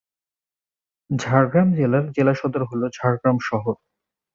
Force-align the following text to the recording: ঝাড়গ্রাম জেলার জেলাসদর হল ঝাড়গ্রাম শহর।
ঝাড়গ্রাম 1.09 1.67
জেলার 1.75 2.05
জেলাসদর 2.15 2.63
হল 2.69 2.81
ঝাড়গ্রাম 2.97 3.37
শহর। 3.49 3.75